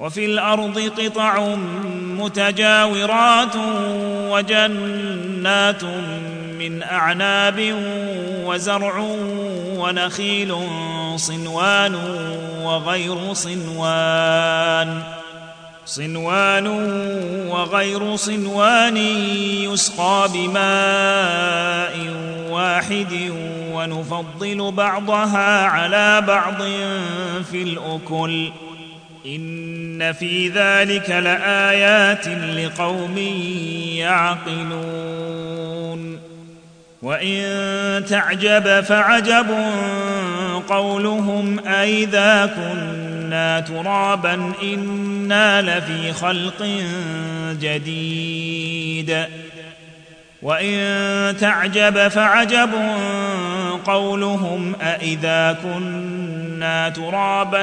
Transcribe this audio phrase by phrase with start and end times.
[0.00, 1.54] وفي الأرض قطع
[1.94, 3.56] متجاورات
[4.32, 5.84] وجنات
[6.58, 7.74] من أعناب
[8.44, 8.98] وزرع
[9.76, 10.56] ونخيل
[11.16, 11.94] صنوان
[12.62, 15.02] وغير صنوان.
[15.86, 16.66] صنوان
[17.48, 18.96] وغير صنوان
[19.66, 21.96] يسقى بماء
[22.50, 23.32] واحد
[23.72, 26.62] ونفضل بعضها على بعض
[27.50, 28.50] في الأكل.
[29.26, 33.18] إن في ذلك لآيات لقوم
[33.96, 35.60] يعقلون.
[37.02, 39.46] وإن تعجب فعجب
[40.68, 46.66] قولهم أإذا كنا ترابا إنا لفي خلق
[47.60, 49.24] جديد.
[50.42, 52.70] وإن تعجب فعجب
[53.84, 57.62] قولهم أإذا كنا ترابا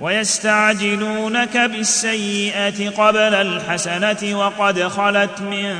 [0.00, 5.76] ويستعجلونك بالسيئة قبل الحسنة وقد خلت من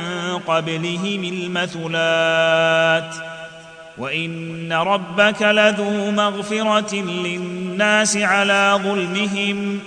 [0.47, 3.15] قبلهم المثلات.
[3.97, 9.79] وإن ربك لذو مغفرة للناس على ظلمهم.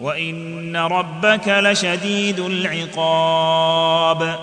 [0.00, 4.38] وإن ربك لشديد العقاب.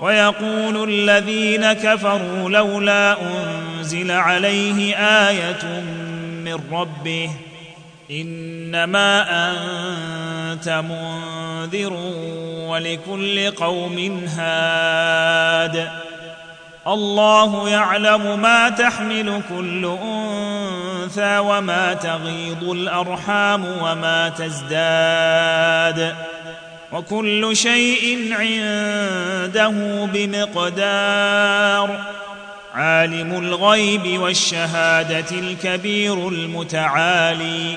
[0.00, 5.80] ويقول الذين كفروا لولا أنزل عليه آية
[6.44, 7.30] من ربه.
[8.10, 11.92] إنما أنت منذر
[12.68, 15.88] ولكل قوم هاد.
[16.86, 26.14] الله يعلم ما تحمل كل أنثى وما تغيض الأرحام وما تزداد.
[26.92, 29.68] وكل شيء عنده
[30.14, 32.00] بمقدار.
[32.74, 37.76] عالم الغيب والشهادة الكبير المتعالي.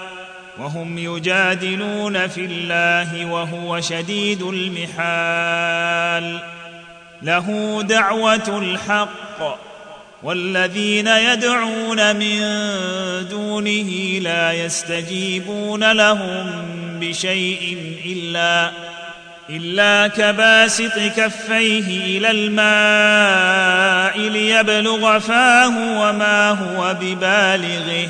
[0.61, 6.39] وهم يجادلون في الله وهو شديد المحال.
[7.21, 9.59] له دعوة الحق
[10.23, 12.39] والذين يدعون من
[13.29, 16.51] دونه لا يستجيبون لهم
[16.99, 18.71] بشيء إلا
[19.49, 28.09] إلا كباسط كفيه إلى الماء ليبلغ فاه وما هو ببالغه.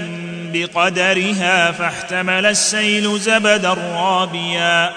[0.53, 4.91] بقدرها فاحتمل السيل زبدا رابيا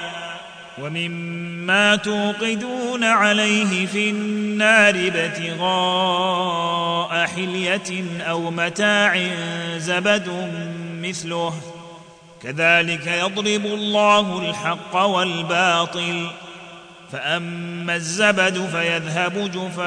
[0.83, 9.29] ومما توقدون عليه في النار ابتغاء حلية أو متاع
[9.77, 10.51] زبد
[11.03, 11.55] مثله.
[12.43, 16.31] كذلك يضرب الله الحق والباطل.
[17.12, 19.85] فأما الزبد فيذهب جفاء.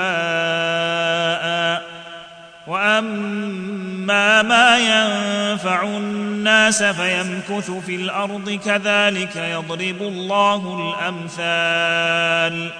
[2.68, 12.72] وأما ما ينفع الناس فيمكث في الأرض كذلك يضرب الله الأمثال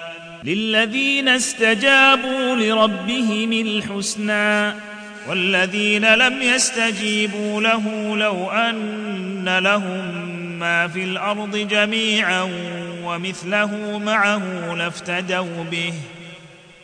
[0.44, 4.74] للذين استجابوا لربهم الحسنى
[5.28, 12.50] والذين لم يستجيبوا له لو أن لهم ما في الأرض جميعا
[13.04, 15.92] ومثله معه لافتدوا به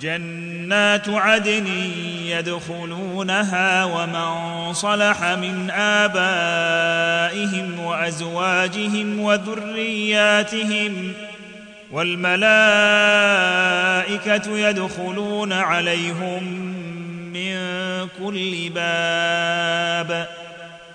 [0.00, 1.66] جنات عدن
[2.26, 11.12] يدخلونها ومن صلح من آبائهم وأزواجهم وذرياتهم
[11.90, 12.40] والملائكة
[14.58, 16.44] يدخلون عليهم
[17.32, 17.56] من
[18.18, 20.28] كل باب.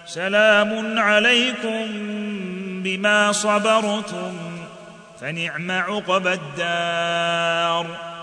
[0.05, 1.85] سلام عليكم
[2.83, 4.37] بما صبرتم
[5.21, 8.14] فنعم عقبى الدار.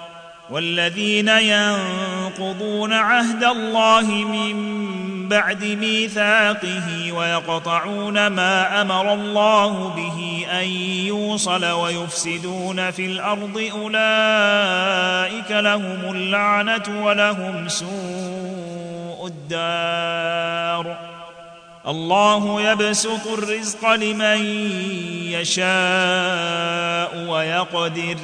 [0.51, 4.83] والذين ينقضون عهد الله من
[5.29, 10.67] بعد ميثاقه ويقطعون ما أمر الله به أن
[11.07, 20.97] يوصل ويفسدون في الأرض أولئك لهم اللعنة ولهم سوء الدار.
[21.89, 24.45] الله يبسط الرزق لمن
[25.33, 28.17] يشاء ويقدر.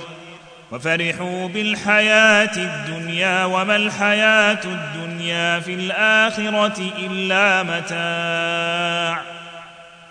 [0.72, 9.22] وفرحوا بالحياة الدنيا وما الحياة الدنيا في الآخرة إلا متاع.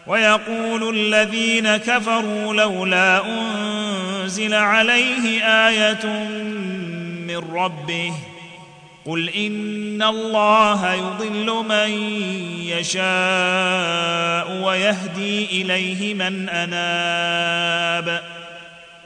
[0.08, 6.06] ويقول الذين كفروا لولا أنزل عليه آية
[7.28, 8.14] من ربه
[9.06, 11.90] قل إن الله يضل من
[12.68, 18.38] يشاء ويهدي إليه من أناب.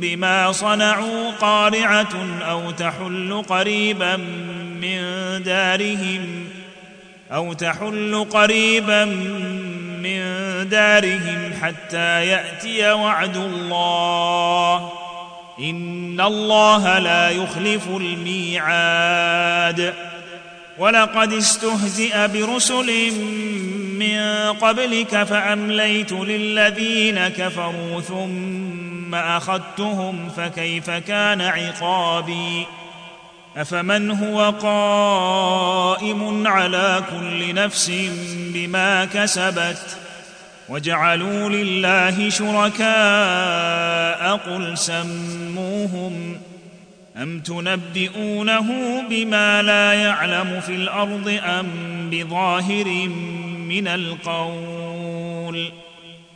[0.00, 4.16] بما صنعوا قارعة أو تحل قريبا
[4.80, 5.02] من
[5.42, 6.44] دارهم
[7.32, 9.04] أو تحل قريبا
[10.02, 10.22] من
[10.68, 14.92] دارهم حتى يأتي وعد الله.
[15.60, 19.94] إن الله لا يخلف الميعاد.
[20.78, 23.12] ولقد استهزئ برسل
[23.98, 28.00] من قبلك فأمليت للذين كفروا
[29.08, 32.66] ثم أخذتهم فكيف كان عقابي؟
[33.56, 37.92] أفمن هو قائم على كل نفس
[38.54, 39.96] بما كسبت؟
[40.68, 42.86] وجعلوا لله شركاء
[44.36, 46.40] قل سموهم.
[47.16, 48.68] أم تنبئونه
[49.10, 51.66] بما لا يعلم في الأرض أم
[52.10, 53.08] بظاهر
[53.68, 54.87] من القول؟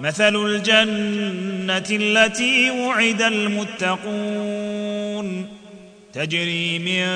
[0.00, 3.98] مثل الجنة التي وعد المتقون.
[6.12, 7.06] تجري من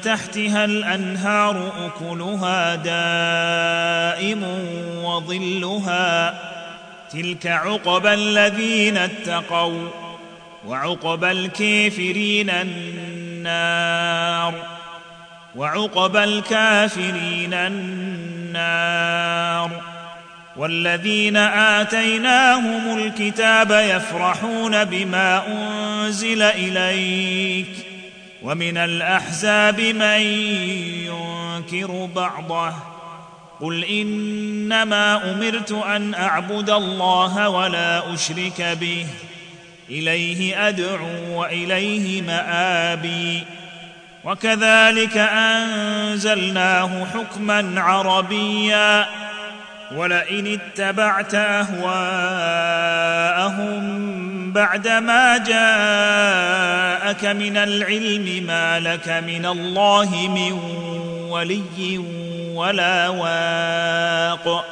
[0.00, 4.42] تحتها الأنهار أكلها دائم
[5.04, 6.38] وظلها.
[7.12, 9.88] تلك عقبى الذين اتقوا
[10.66, 14.54] وعقبى الكافرين النار.
[15.56, 18.32] وعقبى الكافرين النار.
[20.56, 27.66] والذين آتيناهم الكتاب يفرحون بما أنزل إليك
[28.42, 30.20] ومن الأحزاب من
[31.06, 32.72] ينكر بعضه
[33.60, 39.06] قل إنما أمرت أن أعبد الله ولا أشرك به
[39.90, 43.44] إليه أدعو وإليه مآبي
[44.24, 49.06] وكذلك أنزلناه حكما عربيا
[49.96, 52.12] ولئن اتبعت أهواءهم
[54.52, 60.52] بعدما جاءك من العلم ما لك من الله من
[61.30, 61.98] ولي
[62.54, 64.64] ولا واق.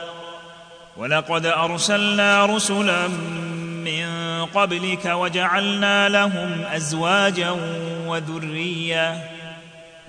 [0.96, 3.08] ولقد أرسلنا رسلا
[3.84, 4.06] من
[4.54, 7.56] قبلك وجعلنا لهم أزواجا
[8.06, 9.39] وذرية.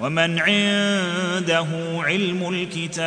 [0.00, 1.66] ومن عنده
[1.98, 3.04] علم الكتاب